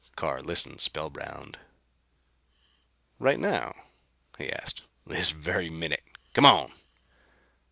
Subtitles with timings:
[0.15, 1.59] Carr listened spellbound.
[3.19, 3.71] "Right now?"
[4.39, 4.81] he asked.
[5.05, 6.03] "This very minute.
[6.33, 6.71] Come on."